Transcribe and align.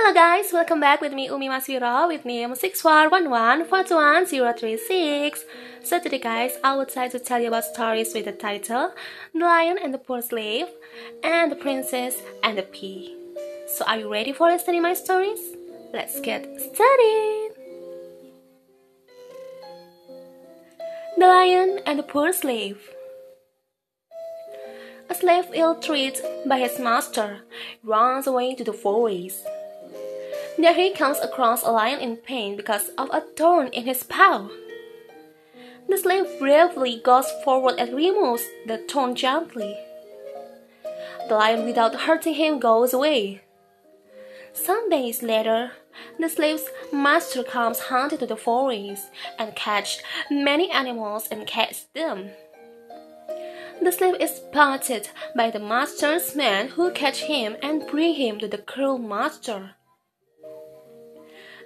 Hello 0.00 0.14
guys, 0.14 0.52
welcome 0.52 0.78
back 0.78 1.00
with 1.00 1.12
me 1.12 1.26
Umi 1.26 1.48
Maswiro 1.48 2.06
with 2.06 2.24
name 2.24 2.52
64114211036. 2.52 5.40
So 5.82 5.98
today 5.98 6.20
guys, 6.20 6.52
I 6.62 6.76
would 6.76 6.94
like 6.94 7.10
to 7.10 7.18
tell 7.18 7.40
you 7.40 7.48
about 7.48 7.64
stories 7.64 8.14
with 8.14 8.26
the 8.26 8.32
title 8.32 8.92
The 9.34 9.40
Lion 9.40 9.76
and 9.82 9.92
the 9.92 9.98
Poor 9.98 10.22
Slave 10.22 10.68
and 11.24 11.50
the 11.50 11.56
Princess 11.56 12.22
and 12.44 12.56
the 12.56 12.62
Pea. 12.62 13.12
So 13.66 13.84
are 13.86 13.98
you 13.98 14.08
ready 14.10 14.32
for 14.32 14.48
listening 14.48 14.82
my 14.82 14.94
stories? 14.94 15.40
Let's 15.92 16.20
get 16.20 16.44
started. 16.60 17.56
The 21.16 21.26
Lion 21.26 21.80
and 21.84 21.98
the 21.98 22.04
Poor 22.04 22.32
Slave 22.32 22.88
A 25.10 25.14
slave 25.14 25.46
ill-treated 25.52 26.24
by 26.46 26.60
his 26.60 26.78
master 26.78 27.40
runs 27.82 28.28
away 28.28 28.54
to 28.54 28.62
the 28.62 28.72
forest. 28.72 29.44
There 30.58 30.74
he 30.74 30.92
comes 30.92 31.20
across 31.20 31.62
a 31.62 31.70
lion 31.70 32.00
in 32.00 32.16
pain 32.16 32.56
because 32.56 32.88
of 32.98 33.08
a 33.12 33.20
thorn 33.20 33.68
in 33.68 33.84
his 33.84 34.02
paw. 34.02 34.48
The 35.88 35.96
slave 35.96 36.26
bravely 36.40 37.00
goes 37.02 37.30
forward 37.44 37.76
and 37.78 37.94
removes 37.94 38.44
the 38.66 38.78
thorn 38.78 39.14
gently. 39.14 39.78
The 41.28 41.34
lion, 41.36 41.64
without 41.64 41.94
hurting 41.94 42.34
him, 42.34 42.58
goes 42.58 42.92
away. 42.92 43.42
Some 44.52 44.90
days 44.90 45.22
later, 45.22 45.72
the 46.18 46.28
slave's 46.28 46.68
master 46.92 47.44
comes 47.44 47.78
hunting 47.78 48.18
to 48.18 48.26
the 48.26 48.36
forest 48.36 49.10
and 49.38 49.54
catches 49.54 50.02
many 50.28 50.72
animals 50.72 51.28
and 51.30 51.46
catches 51.46 51.86
them. 51.94 52.30
The 53.80 53.92
slave 53.92 54.16
is 54.18 54.34
spotted 54.34 55.08
by 55.36 55.50
the 55.50 55.60
master's 55.60 56.34
men 56.34 56.70
who 56.70 56.90
catch 56.90 57.22
him 57.22 57.56
and 57.62 57.86
bring 57.86 58.14
him 58.14 58.40
to 58.40 58.48
the 58.48 58.58
cruel 58.58 58.98
master. 58.98 59.76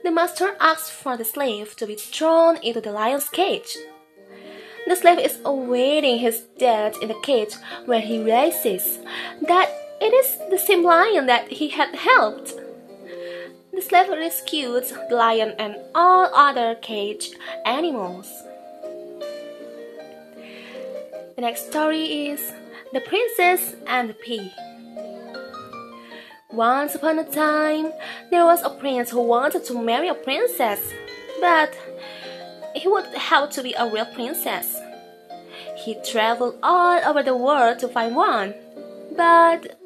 The 0.02 0.10
master 0.10 0.56
asks 0.58 0.90
for 0.90 1.16
the 1.16 1.24
slave 1.24 1.76
to 1.76 1.86
be 1.86 1.94
thrown 1.94 2.56
into 2.56 2.80
the 2.80 2.90
lion's 2.90 3.28
cage. 3.28 3.76
The 4.86 4.96
slave 4.96 5.20
is 5.20 5.38
awaiting 5.44 6.18
his 6.18 6.40
death 6.58 7.00
in 7.00 7.08
the 7.08 7.20
cage 7.22 7.54
when 7.86 8.02
he 8.02 8.18
realizes 8.18 8.98
that 9.46 9.70
it 10.00 10.12
is 10.12 10.38
the 10.50 10.58
same 10.58 10.82
lion 10.82 11.26
that 11.26 11.48
he 11.48 11.68
had 11.68 11.94
helped. 11.94 12.54
The 13.72 13.80
slave 13.80 14.08
rescues 14.08 14.92
the 15.08 15.14
lion 15.14 15.54
and 15.58 15.76
all 15.94 16.28
other 16.34 16.74
caged 16.74 17.36
animals. 17.64 18.28
The 21.36 21.42
next 21.42 21.70
story 21.70 22.28
is 22.28 22.52
The 22.92 23.00
Princess 23.00 23.76
and 23.86 24.10
the 24.10 24.14
Pea. 24.14 24.52
Once 26.52 26.94
upon 26.94 27.18
a 27.18 27.24
time, 27.24 27.90
there 28.30 28.44
was 28.44 28.62
a 28.62 28.68
prince 28.68 29.10
who 29.10 29.22
wanted 29.22 29.64
to 29.64 29.82
marry 29.82 30.08
a 30.08 30.14
princess, 30.14 30.92
but 31.40 31.74
he 32.74 32.86
would 32.86 33.06
have 33.14 33.48
to 33.48 33.62
be 33.62 33.72
a 33.72 33.88
real 33.88 34.04
princess. 34.04 34.76
He 35.76 35.96
traveled 36.04 36.58
all 36.62 37.00
over 37.06 37.22
the 37.22 37.34
world 37.34 37.78
to 37.78 37.88
find 37.88 38.14
one, 38.14 38.54
but 39.16 39.78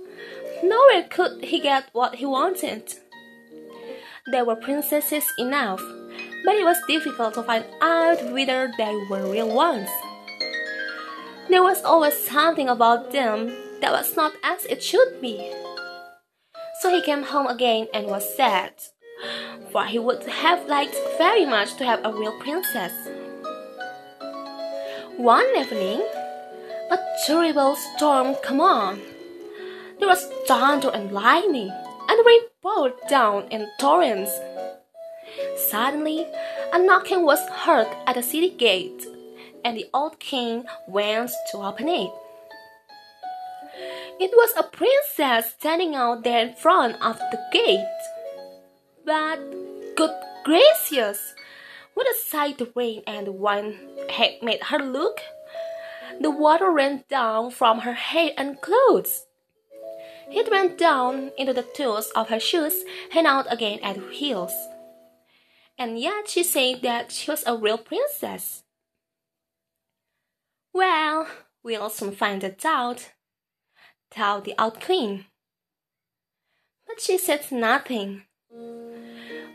nowhere 0.64 1.04
could 1.08 1.44
he 1.44 1.60
get 1.60 1.84
what 1.92 2.16
he 2.16 2.26
wanted. 2.26 2.94
There 4.32 4.44
were 4.44 4.56
princesses 4.56 5.32
enough, 5.38 5.82
but 6.44 6.56
it 6.56 6.64
was 6.64 6.78
difficult 6.88 7.34
to 7.34 7.44
find 7.44 7.64
out 7.80 8.32
whether 8.32 8.72
they 8.76 8.94
were 9.08 9.30
real 9.30 9.54
ones. 9.54 9.88
There 11.48 11.62
was 11.62 11.84
always 11.84 12.18
something 12.18 12.68
about 12.68 13.12
them 13.12 13.54
that 13.80 13.92
was 13.92 14.16
not 14.16 14.32
as 14.42 14.64
it 14.64 14.82
should 14.82 15.20
be. 15.20 15.52
So 16.86 16.94
he 16.94 17.02
came 17.02 17.24
home 17.24 17.48
again 17.48 17.88
and 17.92 18.06
was 18.06 18.36
sad, 18.36 18.74
for 19.72 19.86
he 19.86 19.98
would 19.98 20.22
have 20.22 20.68
liked 20.68 20.94
very 21.18 21.44
much 21.44 21.74
to 21.78 21.84
have 21.84 21.98
a 22.04 22.12
real 22.12 22.38
princess. 22.38 22.92
One 25.16 25.48
evening, 25.56 26.06
a 26.92 26.98
terrible 27.26 27.74
storm 27.74 28.36
came 28.40 28.60
on. 28.60 29.00
There 29.98 30.06
was 30.06 30.30
thunder 30.46 30.90
and 30.94 31.10
lightning, 31.10 31.72
and 32.08 32.18
the 32.20 32.24
rain 32.24 32.42
poured 32.62 32.92
down 33.10 33.48
in 33.50 33.66
torrents. 33.80 34.30
Suddenly, 35.56 36.24
a 36.72 36.78
knocking 36.78 37.24
was 37.24 37.40
heard 37.48 37.88
at 38.06 38.14
the 38.14 38.22
city 38.22 38.50
gate, 38.50 39.04
and 39.64 39.76
the 39.76 39.90
old 39.92 40.20
king 40.20 40.66
went 40.86 41.32
to 41.50 41.58
open 41.66 41.88
it. 41.88 42.12
It 44.18 44.30
was 44.32 44.54
a 44.56 44.62
princess 44.62 45.52
standing 45.58 45.94
out 45.94 46.24
there 46.24 46.46
in 46.46 46.54
front 46.54 46.96
of 47.02 47.18
the 47.18 47.38
gate. 47.52 47.84
But, 49.04 49.38
good 49.94 50.14
gracious, 50.42 51.34
what 51.92 52.06
a 52.06 52.14
sight 52.14 52.56
the 52.56 52.72
rain 52.74 53.02
and 53.06 53.26
the 53.26 53.32
wind 53.32 53.76
had 54.08 54.42
made 54.42 54.62
her 54.64 54.78
look! 54.78 55.20
The 56.18 56.30
water 56.30 56.70
ran 56.70 57.04
down 57.10 57.50
from 57.50 57.80
her 57.80 57.92
hair 57.92 58.32
and 58.38 58.58
clothes. 58.60 59.26
It 60.30 60.50
ran 60.50 60.76
down 60.76 61.32
into 61.36 61.52
the 61.52 61.62
toes 61.62 62.10
of 62.16 62.30
her 62.30 62.40
shoes 62.40 62.84
and 63.14 63.26
out 63.26 63.52
again 63.52 63.80
at 63.82 63.98
her 63.98 64.10
heels. 64.10 64.54
And 65.78 65.98
yet 65.98 66.28
she 66.28 66.42
said 66.42 66.80
that 66.82 67.12
she 67.12 67.30
was 67.30 67.44
a 67.46 67.54
real 67.54 67.76
princess. 67.76 68.62
Well, 70.72 71.28
we'll 71.62 71.90
soon 71.90 72.12
find 72.12 72.42
it 72.42 72.64
out 72.64 73.12
tell 74.10 74.40
the 74.40 74.54
old 74.58 74.80
queen. 74.80 75.26
But 76.86 77.00
she 77.00 77.18
said 77.18 77.50
nothing. 77.50 78.22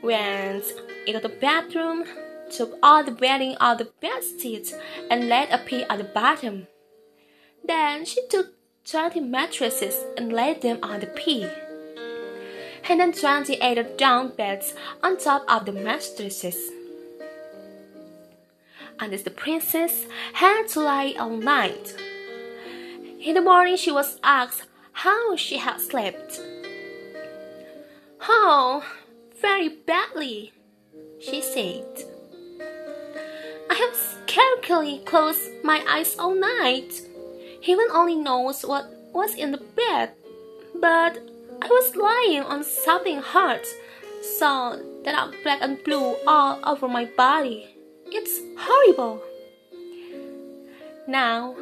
Went 0.03 0.65
into 1.07 1.19
the 1.19 1.29
bedroom, 1.29 2.05
took 2.51 2.77
all 2.83 3.03
the 3.03 3.11
bedding 3.11 3.55
out 3.59 3.77
the 3.77 3.91
bedstead, 4.01 4.67
and 5.09 5.29
laid 5.29 5.49
a 5.51 5.57
pea 5.57 5.83
at 5.83 5.97
the 5.97 6.03
bottom. 6.03 6.67
Then 7.63 8.05
she 8.05 8.27
took 8.27 8.53
twenty 8.83 9.19
mattresses 9.19 10.03
and 10.17 10.33
laid 10.33 10.61
them 10.61 10.79
on 10.83 10.99
the 10.99 11.07
pea. 11.07 11.47
And 12.89 12.99
then 12.99 13.13
twenty 13.13 13.61
other 13.61 13.83
down 13.83 14.35
beds 14.35 14.73
on 15.03 15.17
top 15.17 15.43
of 15.47 15.65
the 15.65 15.71
mattresses. 15.71 16.71
And 18.99 19.13
as 19.13 19.23
the 19.23 19.31
princess 19.31 20.05
had 20.33 20.67
to 20.69 20.81
lie 20.81 21.15
all 21.17 21.37
night. 21.37 21.95
In 23.21 23.35
the 23.35 23.41
morning, 23.41 23.77
she 23.77 23.91
was 23.91 24.19
asked 24.23 24.63
how 24.93 25.35
she 25.35 25.57
had 25.57 25.79
slept. 25.79 26.41
Oh, 28.27 28.83
very 29.39 29.69
badly, 29.69 30.53
she 31.19 31.39
said. 31.39 31.85
I 33.69 33.75
have 33.75 33.95
scarcely 33.95 35.03
closed 35.05 35.51
my 35.63 35.85
eyes 35.87 36.15
all 36.17 36.33
night. 36.33 36.99
Heaven 37.63 37.85
only 37.93 38.15
knows 38.15 38.65
what 38.65 38.89
was 39.13 39.35
in 39.35 39.51
the 39.51 39.63
bed, 39.77 40.13
but 40.73 41.19
I 41.61 41.67
was 41.67 41.95
lying 41.95 42.41
on 42.41 42.63
something 42.63 43.19
hard, 43.19 43.61
so 44.39 44.81
that 45.05 45.13
I'm 45.15 45.31
black 45.43 45.59
and 45.61 45.77
blue 45.83 46.15
all 46.25 46.57
over 46.63 46.87
my 46.87 47.05
body. 47.05 47.67
It's 48.07 48.39
horrible. 48.57 49.21
Now, 51.07 51.55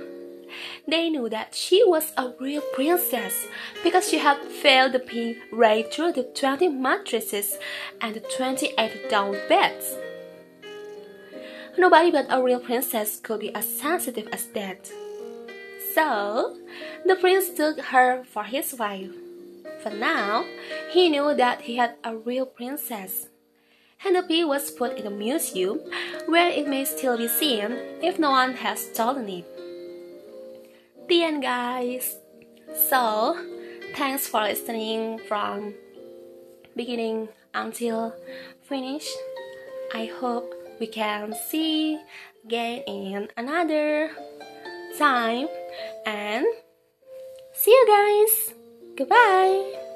they 0.87 1.09
knew 1.09 1.29
that 1.29 1.55
she 1.55 1.83
was 1.83 2.11
a 2.17 2.33
real 2.39 2.61
princess 2.73 3.47
because 3.83 4.09
she 4.09 4.17
had 4.17 4.37
filled 4.37 4.93
the 4.93 4.99
pea 4.99 5.37
right 5.51 5.91
through 5.93 6.13
the 6.13 6.23
20 6.23 6.69
mattresses 6.69 7.57
and 8.01 8.15
the 8.15 8.19
28 8.37 9.09
down 9.09 9.38
beds. 9.47 9.95
Nobody 11.77 12.11
but 12.11 12.27
a 12.29 12.41
real 12.43 12.59
princess 12.59 13.19
could 13.19 13.39
be 13.39 13.53
as 13.55 13.79
sensitive 13.79 14.27
as 14.33 14.47
that. 14.47 14.91
So, 15.93 16.57
the 17.05 17.15
prince 17.15 17.49
took 17.49 17.79
her 17.79 18.23
for 18.23 18.43
his 18.43 18.73
wife. 18.73 19.12
For 19.81 19.89
now, 19.89 20.45
he 20.91 21.09
knew 21.09 21.33
that 21.35 21.62
he 21.62 21.77
had 21.77 21.95
a 22.03 22.15
real 22.15 22.45
princess. 22.45 23.27
And 24.03 24.15
the 24.15 24.24
pea 24.24 24.45
was 24.45 24.71
put 24.71 24.97
in 24.97 25.07
a 25.07 25.12
museum 25.12 25.79
where 26.25 26.50
it 26.50 26.68
may 26.68 26.85
still 26.85 27.18
be 27.18 27.27
seen 27.27 27.71
if 28.01 28.19
no 28.19 28.31
one 28.31 28.53
has 28.56 28.91
stolen 28.91 29.27
it 29.29 29.58
the 31.09 31.23
end 31.23 31.41
guys. 31.41 32.17
So 32.89 33.35
thanks 33.95 34.27
for 34.27 34.41
listening 34.41 35.19
from 35.27 35.73
beginning 36.75 37.29
until 37.53 38.13
finish. 38.61 39.09
I 39.94 40.06
hope 40.06 40.53
we 40.79 40.88
can 40.88 41.33
see 41.50 42.00
again 42.45 42.83
in 42.88 43.27
another 43.35 44.11
time. 44.97 45.47
And 46.06 46.45
see 47.53 47.71
you 47.71 47.85
guys. 47.88 48.53
Goodbye 48.95 49.88